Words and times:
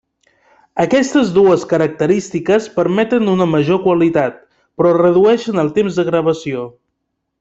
Aquestes 0.83 1.33
dues 1.35 1.65
característiques 1.73 2.69
permeten 2.77 3.29
una 3.35 3.47
major 3.53 3.81
qualitat, 3.85 4.41
però 4.81 4.95
redueixen 4.99 5.65
el 5.67 5.71
temps 5.77 6.01
de 6.01 6.07
gravació. 6.09 6.65